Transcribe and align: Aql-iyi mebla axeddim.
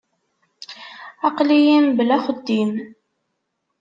Aql-iyi 1.27 1.77
mebla 1.85 2.13
axeddim. 2.17 2.71